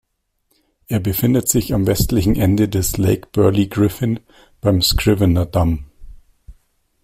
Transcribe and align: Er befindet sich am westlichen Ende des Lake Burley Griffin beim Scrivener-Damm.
Er 0.87 0.99
befindet 0.99 1.47
sich 1.47 1.75
am 1.75 1.85
westlichen 1.85 2.35
Ende 2.35 2.67
des 2.67 2.97
Lake 2.97 3.27
Burley 3.31 3.67
Griffin 3.67 4.19
beim 4.59 4.81
Scrivener-Damm. 4.81 5.85